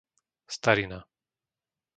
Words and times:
Starina 0.55 0.99